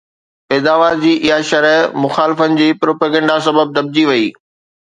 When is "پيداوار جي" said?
0.49-1.11